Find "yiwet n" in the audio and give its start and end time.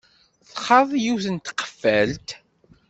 1.03-1.35